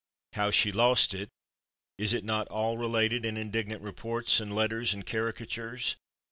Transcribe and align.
How 0.33 0.49
she 0.49 0.71
lost 0.71 1.13
it 1.13 1.29
is 1.99 2.11
it 2.11 2.23
not 2.23 2.47
all 2.47 2.75
related 2.75 3.23
in 3.23 3.37
indignant 3.37 3.83
reports 3.83 4.39
and 4.39 4.51
letters 4.55 4.95
and 4.95 5.05
caricatures? 5.05 5.95